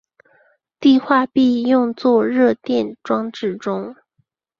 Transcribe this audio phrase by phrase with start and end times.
[0.79, 3.95] 碲化铋用作热电装置中。